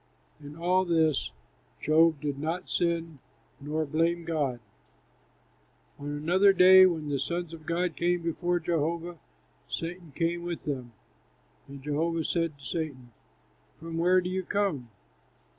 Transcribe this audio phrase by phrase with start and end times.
[0.41, 1.29] In all this
[1.79, 3.19] Job did not sin
[3.59, 4.59] nor blame God.
[5.99, 9.19] On another day when the sons of God came before Jehovah,
[9.69, 10.93] Satan came with them.
[11.67, 13.11] And Jehovah said to Satan,
[13.79, 14.89] "From where do you come?"